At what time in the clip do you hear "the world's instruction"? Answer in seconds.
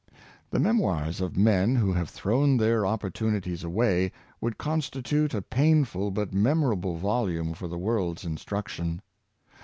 7.67-9.03